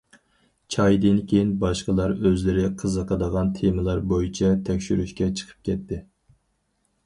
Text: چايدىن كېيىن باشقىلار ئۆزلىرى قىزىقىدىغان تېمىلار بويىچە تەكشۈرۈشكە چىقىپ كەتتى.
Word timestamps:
چايدىن 0.75 1.19
كېيىن 1.31 1.51
باشقىلار 1.63 2.15
ئۆزلىرى 2.31 2.65
قىزىقىدىغان 2.83 3.53
تېمىلار 3.61 4.03
بويىچە 4.15 4.53
تەكشۈرۈشكە 4.71 5.33
چىقىپ 5.39 5.65
كەتتى. 5.71 6.05